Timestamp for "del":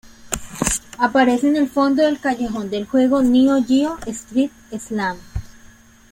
2.01-2.19, 2.71-2.87